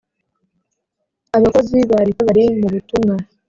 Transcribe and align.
abakozi 1.37 1.77
ba 1.89 1.99
leta 2.07 2.21
bari 2.27 2.43
mu 2.59 2.67
butumwa 2.73 3.15